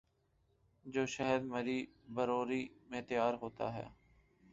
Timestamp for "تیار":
3.01-3.33